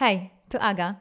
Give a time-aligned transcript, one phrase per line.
[0.00, 0.94] Hej, tu Aga.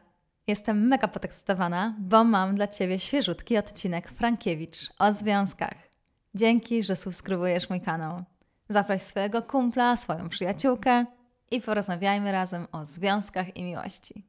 [0.48, 5.90] Jestem mega podekscytowana, bo mam dla Ciebie świeżutki odcinek Frankiewicz o związkach.
[6.36, 8.24] Dzięki, że subskrybujesz mój kanał.
[8.70, 11.06] Zaproś swojego kumpla, swoją przyjaciółkę
[11.52, 14.24] i porozmawiajmy razem o związkach i miłości.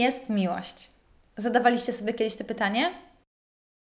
[0.00, 0.90] Jest miłość?
[1.36, 2.94] Zadawaliście sobie kiedyś to pytanie?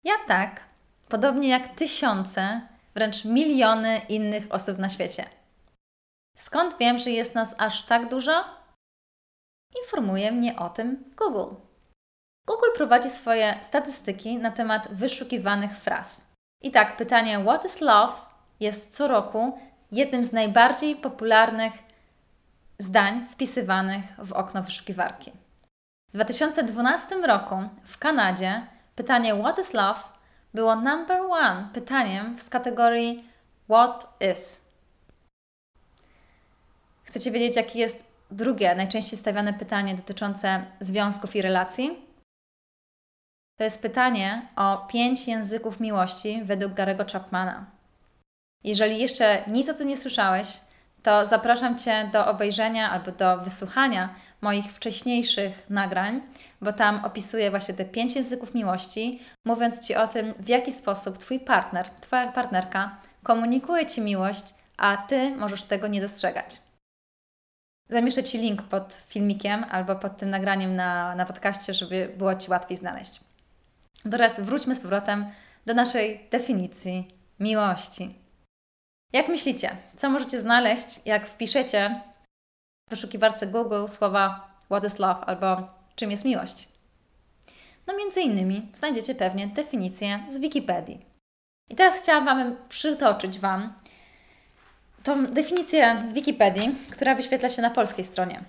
[0.03, 0.61] Ja tak,
[1.09, 2.61] podobnie jak tysiące,
[2.95, 5.25] wręcz miliony innych osób na świecie.
[6.37, 8.43] Skąd wiem, że jest nas aż tak dużo?
[9.83, 11.55] Informuje mnie o tym Google.
[12.47, 16.31] Google prowadzi swoje statystyki na temat wyszukiwanych fraz.
[16.61, 18.13] I tak, pytanie What is love
[18.59, 19.59] jest co roku
[19.91, 21.73] jednym z najbardziej popularnych
[22.79, 25.31] zdań wpisywanych w okno wyszukiwarki.
[26.11, 29.99] W 2012 roku w Kanadzie pytanie What is love
[30.53, 33.29] było number one pytaniem z kategorii
[33.69, 34.61] What is?
[37.03, 42.05] Chcecie wiedzieć, jakie jest drugie, najczęściej stawiane pytanie dotyczące związków i relacji?
[43.57, 47.65] To jest pytanie o pięć języków miłości według Garego Chapmana.
[48.63, 50.47] Jeżeli jeszcze nic o tym nie słyszałeś,
[51.03, 56.21] to zapraszam Cię do obejrzenia albo do wysłuchania moich wcześniejszych nagrań,
[56.61, 61.17] bo tam opisuję właśnie te pięć języków miłości, mówiąc Ci o tym, w jaki sposób
[61.17, 66.61] Twój partner, Twoja partnerka komunikuje Ci miłość, a Ty możesz tego nie dostrzegać.
[67.89, 72.51] Zamieszczę Ci link pod filmikiem albo pod tym nagraniem na, na podcaście, żeby było Ci
[72.51, 73.19] łatwiej znaleźć.
[74.11, 75.25] Teraz wróćmy z powrotem
[75.65, 78.15] do naszej definicji miłości.
[79.13, 82.01] Jak myślicie, co możecie znaleźć, jak wpiszecie
[82.91, 86.67] wyszukiwarce Google słowa What is love albo czym jest miłość?
[87.87, 91.05] No między innymi znajdziecie pewnie definicję z Wikipedii.
[91.69, 93.73] I teraz chciałam Wam przytoczyć Wam
[95.03, 98.43] tą definicję z Wikipedii, która wyświetla się na polskiej stronie.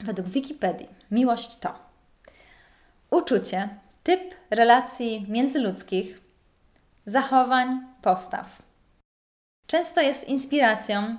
[0.00, 1.74] Według Wikipedii miłość to
[3.10, 3.68] uczucie,
[4.02, 6.20] typ relacji międzyludzkich,
[7.06, 8.64] zachowań, postaw
[9.66, 11.18] Często jest inspiracją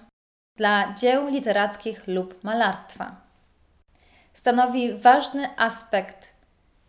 [0.56, 3.16] dla dzieł literackich lub malarstwa.
[4.34, 6.34] Stanowi ważny aspekt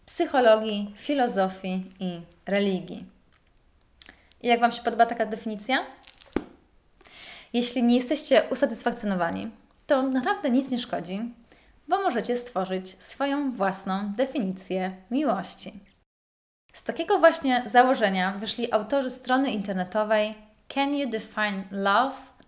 [0.06, 3.06] psychologii, filozofii i religii.
[4.42, 5.78] I jak Wam się podoba taka definicja?
[7.52, 9.50] Jeśli nie jesteście usatysfakcjonowani,
[9.86, 11.34] to naprawdę nic nie szkodzi,
[11.88, 15.80] bo możecie stworzyć swoją własną definicję miłości.
[16.72, 20.34] Z takiego właśnie założenia wyszli autorzy strony internetowej
[20.68, 21.56] canyoudefine.love.com.
[21.70, 22.35] Na tej stronie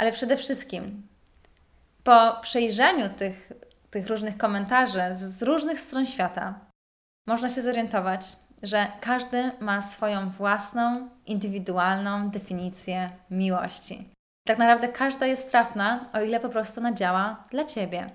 [0.00, 1.08] Ale przede wszystkim
[2.04, 3.52] po przejrzeniu tych,
[3.90, 6.60] tych różnych komentarzy z, z różnych stron świata
[7.28, 8.20] można się zorientować,
[8.62, 14.08] że każdy ma swoją własną, indywidualną definicję miłości.
[14.46, 18.10] Tak naprawdę każda jest trafna, o ile po prostu ona działa dla Ciebie.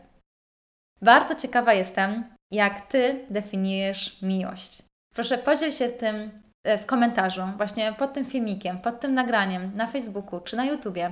[1.01, 4.83] Bardzo ciekawa jestem, jak Ty definiujesz miłość.
[5.15, 6.31] Proszę podziel się tym
[6.63, 11.11] e, w komentarzu, właśnie pod tym filmikiem, pod tym nagraniem na Facebooku czy na YouTubie,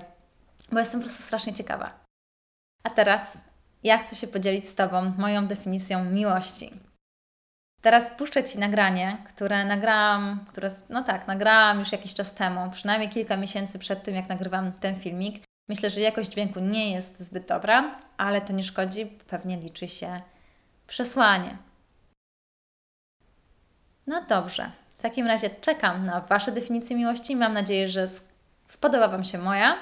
[0.71, 1.99] bo jestem po prostu strasznie ciekawa.
[2.83, 3.37] A teraz
[3.83, 6.71] ja chcę się podzielić z Tobą moją definicją miłości.
[7.81, 13.09] Teraz puszczę Ci nagranie, które nagrałam, które, no tak, nagrałam już jakiś czas temu, przynajmniej
[13.09, 15.43] kilka miesięcy przed tym, jak nagrywam ten filmik.
[15.69, 20.21] Myślę, że jakość dźwięku nie jest zbyt dobra, ale to nie szkodzi, pewnie liczy się
[20.87, 21.57] przesłanie.
[24.07, 24.71] No dobrze.
[24.97, 27.35] W takim razie czekam na Wasze definicje miłości.
[27.35, 28.07] Mam nadzieję, że
[28.65, 29.77] spodoba Wam się moja.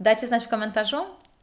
[0.00, 0.96] Dajcie znać w komentarzu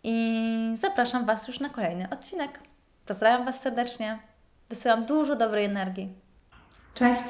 [0.03, 2.59] i zapraszam Was już na kolejny odcinek.
[3.05, 4.19] Pozdrawiam Was serdecznie.
[4.69, 6.09] Wysyłam dużo dobrej energii.
[6.93, 7.23] Cześć.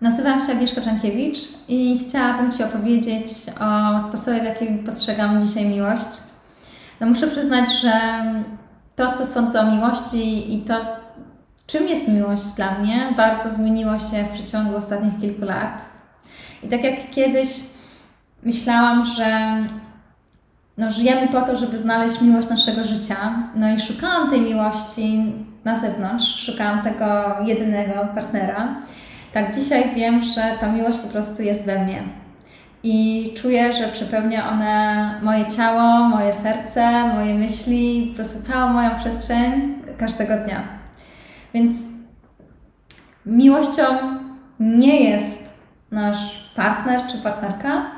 [0.00, 3.26] Nazywam się Agnieszka Frankiewicz i chciałabym Ci opowiedzieć
[3.60, 6.08] o sposobie, w jaki postrzegam dzisiaj miłość.
[7.00, 7.92] No muszę przyznać, że
[8.96, 10.74] to, co sądzę o miłości i to,
[11.66, 15.88] czym jest miłość dla mnie, bardzo zmieniło się w przeciągu ostatnich kilku lat.
[16.62, 17.48] I tak jak kiedyś
[18.42, 19.56] myślałam, że
[20.78, 23.16] no, żyjemy po to, żeby znaleźć miłość naszego życia.
[23.54, 25.32] No i szukałam tej miłości
[25.64, 28.80] na zewnątrz, szukałam tego jedynego partnera.
[29.32, 32.02] Tak, dzisiaj wiem, że ta miłość po prostu jest we mnie.
[32.82, 38.96] I czuję, że przepełnia ona moje ciało, moje serce, moje myśli, po prostu całą moją
[38.96, 40.62] przestrzeń każdego dnia.
[41.54, 41.76] Więc
[43.26, 43.82] miłością
[44.60, 45.54] nie jest
[45.90, 47.90] nasz partner czy partnerka,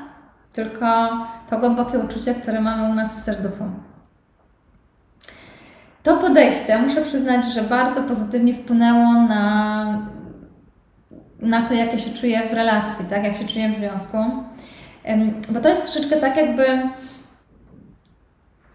[0.53, 1.09] tylko
[1.49, 3.63] to głębokie uczucie, które mamy u nas w serduchu.
[6.03, 10.07] To podejście, muszę przyznać, że bardzo pozytywnie wpłynęło na,
[11.39, 13.23] na to, jak ja się czuję w relacji, tak?
[13.23, 14.17] jak się czuję w związku.
[15.49, 16.65] Bo to jest troszeczkę tak, jakby,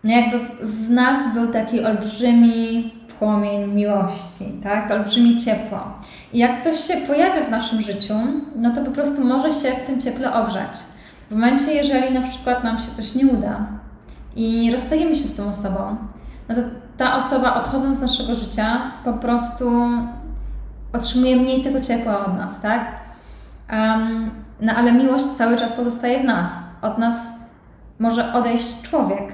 [0.05, 4.91] no jakby w nas był taki olbrzymi płomień miłości, tak?
[4.91, 5.79] olbrzymie ciepło.
[6.33, 8.15] I jak ktoś się pojawia w naszym życiu,
[8.57, 10.79] no to po prostu może się w tym cieple ogrzać.
[11.31, 13.67] W momencie, jeżeli na przykład nam się coś nie uda
[14.37, 15.97] i rozstajemy się z tą osobą,
[16.49, 16.61] no to
[16.97, 19.71] ta osoba odchodząc z naszego życia po prostu
[20.93, 22.87] otrzymuje mniej tego ciepła od nas, tak?
[23.73, 24.31] Um,
[24.61, 26.51] no ale miłość cały czas pozostaje w nas.
[26.83, 27.33] Od nas
[27.99, 29.33] może odejść człowiek,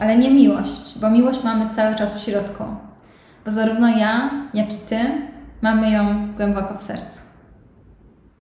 [0.00, 2.64] ale nie miłość, bo miłość mamy cały czas w środku.
[3.44, 4.98] Bo zarówno ja, jak i ty
[5.62, 7.33] mamy ją głęboko w sercu.